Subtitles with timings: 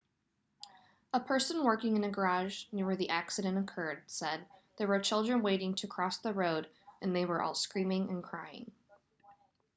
[1.13, 4.43] a person working in a garage near where the accident occurred said
[4.79, 6.67] there were children waiting to cross the road
[7.03, 8.71] and they were all screaming and crying